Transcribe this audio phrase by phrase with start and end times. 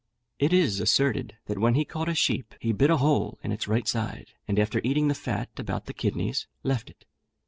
[0.39, 3.67] It is asserted, that when he caught a sheep, he bit a hole in its
[3.67, 7.05] right side, and after eating the fat about the kidneys, left it.